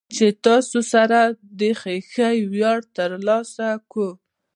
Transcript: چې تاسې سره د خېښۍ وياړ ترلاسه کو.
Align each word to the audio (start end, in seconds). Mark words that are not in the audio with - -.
چې 0.15 0.27
تاسې 0.45 0.79
سره 0.93 1.19
د 1.59 1.61
خېښۍ 1.79 2.37
وياړ 2.53 2.79
ترلاسه 2.97 3.67
کو. 3.91 4.07